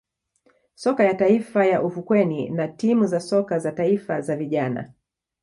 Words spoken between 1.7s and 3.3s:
ufukweni na timu za